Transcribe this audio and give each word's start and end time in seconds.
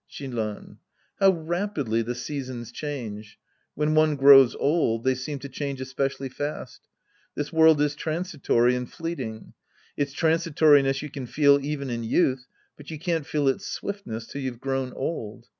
Shinran. 0.09 0.77
How 1.19 1.29
rapidly 1.29 2.01
the 2.01 2.15
seasons 2.15 2.71
change. 2.71 3.37
When 3.75 3.93
one 3.93 4.15
grows 4.15 4.55
old, 4.55 5.03
they 5.03 5.13
seem 5.13 5.37
to 5.37 5.47
change 5.47 5.79
especially 5.79 6.27
fast. 6.27 6.87
Tliis 7.37 7.51
world 7.53 7.79
is 7.81 7.93
transitory 7.93 8.75
and 8.75 8.91
fleeting. 8.91 9.53
Its 9.95 10.15
transitori 10.15 10.81
ness 10.83 11.03
you 11.03 11.11
can 11.11 11.27
feel 11.27 11.63
even 11.63 11.91
in 11.91 12.03
youth, 12.03 12.47
but 12.77 12.89
you 12.89 12.97
can't 12.97 13.27
feel 13.27 13.47
its 13.47 13.67
swiftness 13.67 14.25
till 14.25 14.41
you've 14.41 14.59
grown 14.59 14.91
old. 14.93 15.45